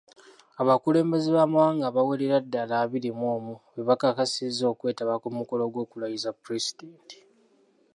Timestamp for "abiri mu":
2.83-3.27